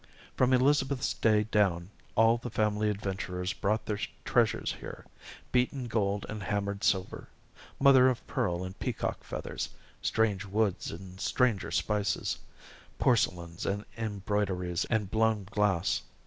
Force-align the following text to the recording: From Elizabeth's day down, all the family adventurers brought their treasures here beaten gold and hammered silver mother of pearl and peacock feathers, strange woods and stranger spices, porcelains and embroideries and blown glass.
From 0.35 0.51
Elizabeth's 0.51 1.13
day 1.13 1.43
down, 1.43 1.91
all 2.15 2.39
the 2.39 2.49
family 2.49 2.89
adventurers 2.89 3.53
brought 3.53 3.85
their 3.85 3.99
treasures 4.25 4.73
here 4.79 5.05
beaten 5.51 5.85
gold 5.85 6.25
and 6.27 6.41
hammered 6.41 6.83
silver 6.83 7.29
mother 7.79 8.09
of 8.09 8.25
pearl 8.25 8.63
and 8.63 8.79
peacock 8.79 9.23
feathers, 9.23 9.69
strange 10.01 10.43
woods 10.43 10.89
and 10.89 11.21
stranger 11.21 11.69
spices, 11.69 12.39
porcelains 12.97 13.63
and 13.63 13.85
embroideries 13.95 14.85
and 14.85 15.11
blown 15.11 15.43
glass. 15.51 16.01